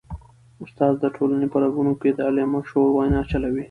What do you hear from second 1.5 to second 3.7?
په رګونو کي د علم او شعور وینه چلوي.